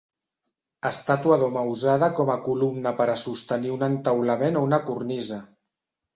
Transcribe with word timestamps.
Estàtua 0.89 1.37
d'home 1.43 1.65
usada 1.73 2.09
com 2.21 2.31
a 2.37 2.39
columna 2.47 2.95
per 3.03 3.07
a 3.13 3.19
sostenir 3.25 3.75
un 3.77 3.87
entaulament 3.91 4.59
o 4.63 4.67
una 4.71 4.83
cornisa. 4.91 5.41